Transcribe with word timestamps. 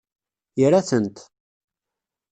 Ira-tent. 0.63 1.17